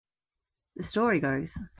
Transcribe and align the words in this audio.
The 0.75 0.81
Story 0.83 1.19
Goes... 1.19 1.55